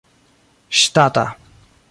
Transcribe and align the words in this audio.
ŝtata 0.79 1.27